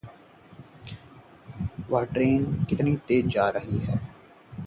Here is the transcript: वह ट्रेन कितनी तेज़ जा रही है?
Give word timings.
वह 1.89 2.03
ट्रेन 2.05 2.65
कितनी 2.69 2.95
तेज़ 2.95 3.27
जा 3.27 3.49
रही 3.49 3.77
है? 3.79 3.99